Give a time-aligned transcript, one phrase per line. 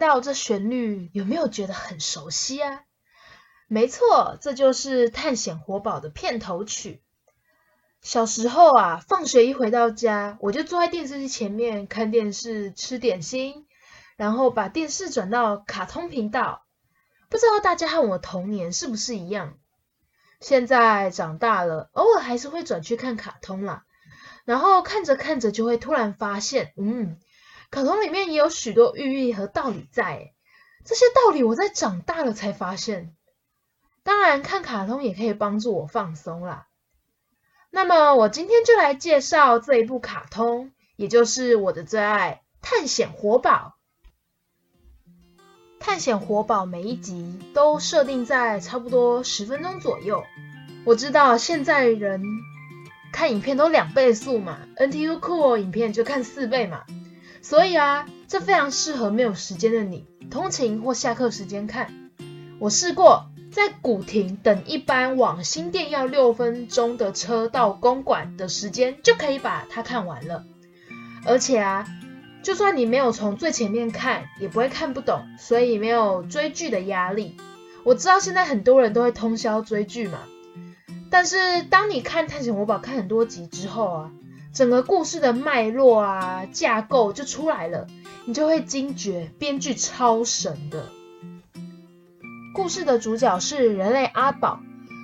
[0.00, 2.82] 到这旋律，有没有觉得很熟悉啊？
[3.68, 7.02] 没错，这就是《探险活宝》的片头曲。
[8.00, 13.66] 小时候啊，放学一回到家，我就坐在电视机前面看电视、吃点心，
[14.16, 16.64] 然后把电视转到卡通频道。
[17.28, 19.58] 不知道大家和我童年是不是一样？
[20.40, 23.84] 现在长大了，偶尔还是会转去看卡通啦。
[24.46, 27.18] 然后看着看着，就会突然发现，嗯，
[27.70, 30.32] 卡通里面也有许多寓意和道理在。
[30.84, 33.14] 这些道理我在长大了才发现。
[34.02, 36.66] 当然，看卡通也可以帮助我放松啦。
[37.70, 43.76] 那么我今天就来介绍这一部卡通，也就是我的最爱《探险活宝》。
[45.82, 50.24] 《探险活宝》每一集都设定在差不多十分钟左右。
[50.84, 52.22] 我知道现在人
[53.12, 56.84] 看影片都两倍速嘛，NTU Cool 影片就看四倍嘛，
[57.42, 61.92] 所以啊，这非常适合没有时间的你，通勤或下课时间看。
[62.58, 63.26] 我试过。
[63.50, 70.44] 在古亭等一班往新店要六分钟的车到公馆的时间，就可以把它看完了。
[71.26, 71.84] 而且啊，
[72.44, 77.36] 就算你没有从最前面看，也不会看不懂，所以没有追剧的压力。
[77.82, 80.20] 我知道现在很多人都会通宵追剧嘛，
[81.10, 84.12] 但是当你看《探险活宝》看很多集之后啊，
[84.52, 87.86] 整个故事的脉络啊、架构就出来了，
[88.24, 90.86] 你就会惊觉编剧超神的。
[92.52, 94.60] 故事的主角是人类阿宝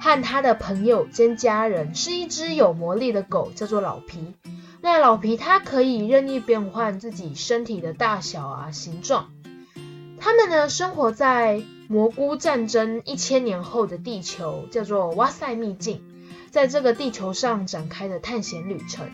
[0.00, 4.34] 和他的朋友兼家人，是一只有魔力的狗，叫做老皮。
[4.82, 9.30] 那老皮它可以任意变换自己身体的大小啊、形状。
[10.18, 16.02] 他们呢，生活在蘑菇战争一千年后的地球，叫做哇塞秘境，
[16.50, 19.10] 在这个地球上展开的探险旅程。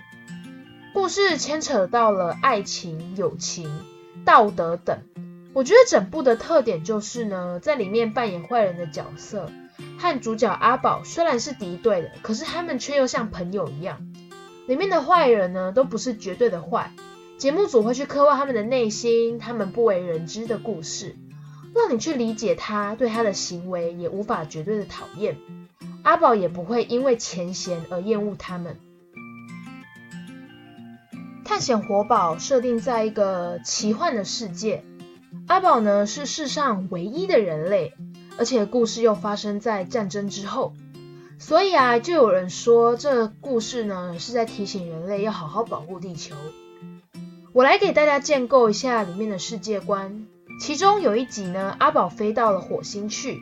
[0.96, 3.70] 故事牵扯到了爱情、友情、
[4.24, 5.00] 道德等。
[5.52, 9.50] 我觉得整部的特点就是呢，在里面扮演坏人的角色
[9.98, 14.10] 和主角阿宝虽然是敌对的，可是他们却又像朋友一样。
[14.66, 16.90] 里面的坏人呢，都不是绝对的坏，
[17.36, 21.14] 节目组会去刻画他们的内心，他们不为人知的故事，
[21.74, 25.36] 让你去理解他，对他的行为也无法绝对的讨厌。
[26.04, 28.78] 阿宝也不会因为前嫌而厌恶他们。
[31.56, 34.84] 探险活宝设定在一个奇幻的世界。
[35.46, 37.94] 阿宝呢，是世上唯一的人类，
[38.36, 40.74] 而且故事又发生在战争之后，
[41.38, 46.36] 所以啊，就有人说这故事呢是在提醒人类要好好保护地球。
[47.54, 50.26] 我来给大家建构一下里面的世界观。
[50.60, 53.38] 其中有一集呢，阿宝飞到了火星去，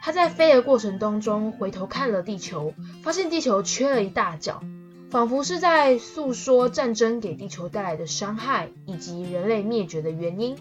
[0.00, 4.62] 他在飞的过程当中回头看了地球，发现地球缺了一大角，
[5.10, 10.56] 仿佛是在诉说战争给地球带来的伤害以及人类灭绝的原因。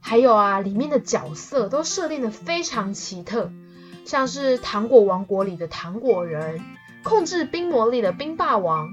[0.00, 3.52] 还有啊，里面的角色都设定的非常奇特，
[4.04, 6.60] 像是糖果王国里的糖果人，
[7.04, 8.88] 控制冰魔力的冰霸王，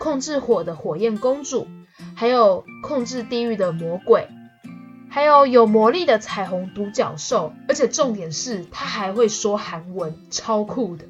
[0.00, 1.68] 控制火的火焰公主，
[2.16, 4.26] 还有控制地狱的魔鬼，
[5.08, 11.04] 还有有魔力的彩虹独角兽，而且重点是他还会说韩文，超酷的。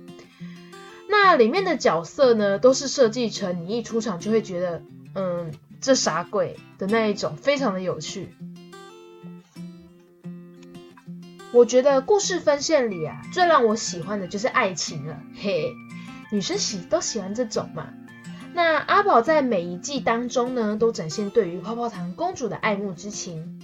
[1.23, 4.83] 那里面的角色呢，都是设计成你一出场就会觉得，
[5.15, 8.35] 嗯，这啥鬼的那一种，非常的有趣。
[11.53, 15.75] 我觉得故事分线里啊，最让我喜欢的就是爱情了，嘿，
[16.33, 17.89] 女生喜都喜欢这种嘛。
[18.55, 23.61] 那阿宝在每一季当中呢，都展现对于泡泡糖公主的爱慕之情。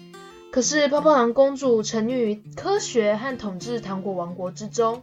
[0.53, 5.03] 可是泡泡糖公主沉溺于科学和统治糖果王国之中，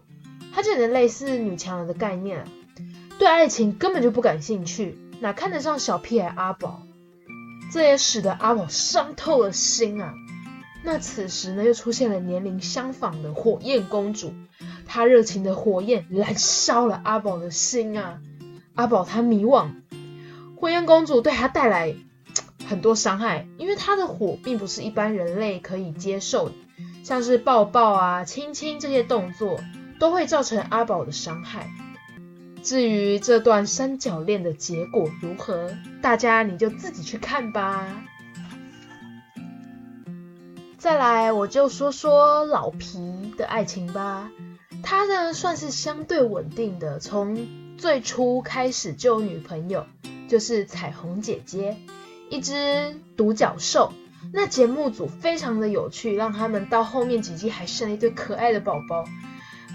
[0.53, 2.45] 她简直类似女强人的概念，
[3.17, 6.83] 对爱情根本就不感兴趣，哪看得上小屁孩阿宝？
[7.71, 10.13] 这也使得阿宝伤透了心啊。
[10.83, 14.33] 那此时呢，又出现了年龄相仿的火焰公主，
[14.85, 18.19] 她热情的火焰燃烧了阿宝的心啊！
[18.75, 19.69] 阿宝他迷惘，
[20.55, 21.95] 火焰公主对他带来
[22.67, 26.55] 很多伤害，因为她的火并不是一般人类可以接受的，
[27.03, 29.59] 像是抱抱啊、亲亲这些动作
[30.03, 31.71] 都会造成阿宝的伤害。
[32.61, 35.71] 至于这段三角恋的结果如何，
[36.01, 38.03] 大家你就自己去看吧。
[40.77, 44.29] 再来，我就说说老皮的爱情吧。
[44.83, 47.47] 他呢，算是相对稳定的，从
[47.77, 49.85] 最初开始就有女朋友，
[50.27, 51.77] 就是彩虹姐姐，
[52.29, 53.94] 一只独角兽。
[54.33, 59.05] 那节目组非常的有趣，让他们到后面几季还生了一对可爱的宝宝。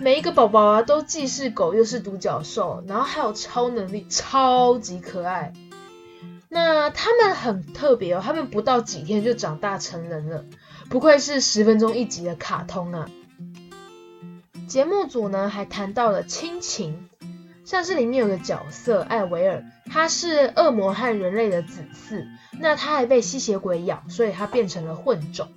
[0.00, 5.52] 每一个宝宝啊，都既是狗又是独角兽，然后还有超能力，超级可爱。
[6.48, 10.44] 那他们很特别哦，他们不到几天就长大成人了，
[10.88, 13.10] 不愧是十分钟一集的卡通啊。
[14.68, 17.08] 节目组呢还谈到了亲情，
[17.64, 22.24] 像是里面有个角色艾维尔，他是恶魔和人类的子嗣，
[22.60, 25.48] 那他还被吸血鬼咬，所以他变成了混种。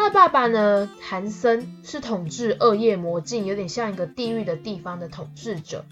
[0.00, 5.84] 他的爸爸呢，韩森是统治恶夜魔境，有点像一个地狱的地方的统治者。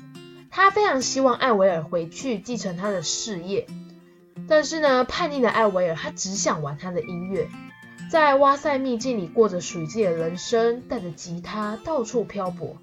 [0.51, 3.67] 他非常希望艾维尔回去继承他的事业，
[4.49, 7.51] 但是呢，叛逆的艾维尔他只想玩他的音乐。
[8.11, 12.79] 在哇塞秘境里过着属于自己的人生，带着吉他到处漂泊。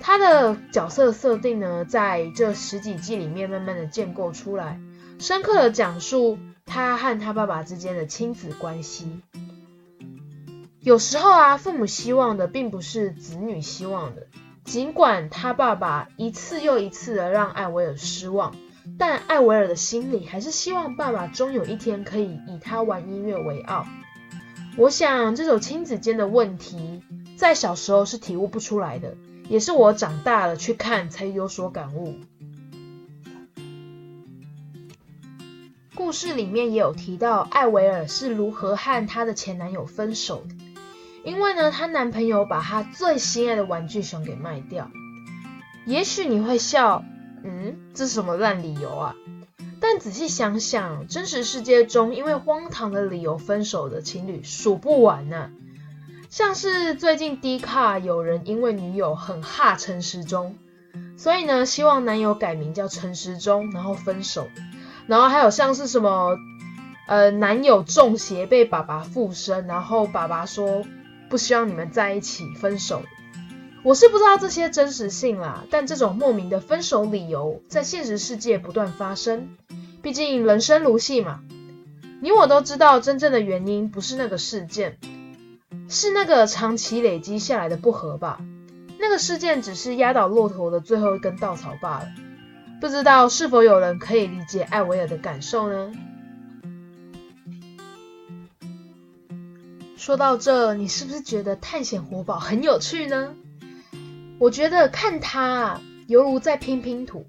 [0.00, 4.78] 他的角色设定呢，在这十几季里面慢慢的建构出来，
[5.18, 9.22] 深刻的讲述他和他爸爸之间的亲子关系。
[10.82, 14.26] 有时候啊，父母希望的并不是子女希望的，
[14.64, 18.56] 尽管他爸爸一次又一次的让艾维尔失望，
[18.98, 23.86] 但艾维尔的心里还是希望爸爸终有一天可以以他玩音乐为傲。
[24.78, 27.02] 我想这种亲子间的问题，
[27.36, 29.14] 在小时候是体悟不出来的，
[29.50, 32.14] 也是我长大了去看才有所感悟。
[35.94, 40.54] 故事里面也有提到艾维尔是如何和她的前男友分手的，
[41.24, 44.90] 因为呢，她男朋友把她最心爱的玩具熊给卖掉。
[45.86, 47.04] 也许你会笑，
[47.42, 49.14] 嗯，这是什么烂理由啊？
[49.80, 55.50] 但仔细想想，真实世界中因为荒唐的理由分手的情侣数不完呢、啊。
[56.28, 60.56] 像是最近 D 卡有人因为女友很哈陈时中，
[61.16, 64.46] 所以呢希望男友改名叫陈时中，然后分手。
[65.06, 66.36] 然后还有像是什么，
[67.08, 70.84] 呃，男友中邪被爸爸附身，然后爸爸说
[71.30, 73.02] 不希望你们在一起，分手。
[73.82, 79.56] 我是不知道这些真实性啦，但这种莫名的分手理由在现实世界不断发生。
[80.02, 81.40] 毕竟人生如戏嘛，
[82.20, 84.98] 你我都知道，真正的原因不是那个事件，
[85.88, 88.40] 是那个长期累积下来的不和吧。
[88.98, 92.08] 那个事件只是压倒骆驼的最后一根稻草罢了。
[92.80, 95.92] 不知道是否有人可以理解艾维尔的感受呢？
[100.00, 103.34] 说到这，你是不是觉得探险活宝很有趣呢？
[104.38, 107.26] 我觉得看它犹如在拼拼图。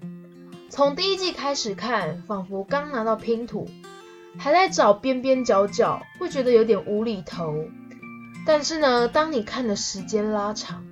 [0.70, 3.68] 从第一季开始看，仿佛刚拿到拼图，
[4.38, 7.54] 还在找边边角角，会觉得有点无厘头。
[8.46, 10.82] 但是呢，当你看的时间拉长，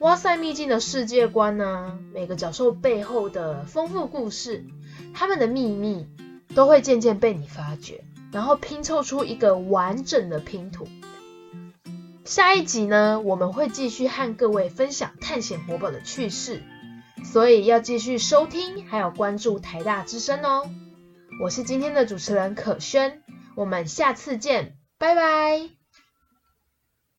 [0.00, 4.66] 哇塞秘境的世界观呢，每个角兽背后的丰富故事，
[5.14, 6.06] 他们的秘密，
[6.54, 10.86] 都会渐渐被你发掘，然后拼凑出一个完整的拼图。
[12.24, 16.62] 下一集呢，我们会继续和各位分享探险活宝的趣事。
[17.22, 20.68] 所以要继续收听，还有关注台大之声哦。
[21.42, 23.22] 我是今天的主持人可萱，
[23.54, 25.83] 我们下次见，拜拜。